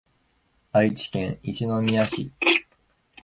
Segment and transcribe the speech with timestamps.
[0.71, 2.31] 愛知県一宮市